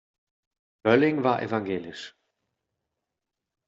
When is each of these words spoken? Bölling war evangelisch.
Bölling 0.85 1.23
war 1.23 1.43
evangelisch. 1.43 2.15